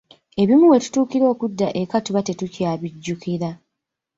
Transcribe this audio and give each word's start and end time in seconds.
Ebimu 0.41 0.65
we 0.71 0.77
tutuukira 0.83 1.25
okudda 1.33 1.67
eka 1.81 1.97
tuba 2.05 2.21
tetukyabijjukira. 2.27 3.49